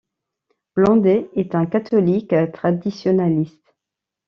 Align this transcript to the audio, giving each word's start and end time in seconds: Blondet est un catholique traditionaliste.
Blondet 0.75 1.29
est 1.35 1.53
un 1.53 1.67
catholique 1.67 2.33
traditionaliste. 2.55 3.75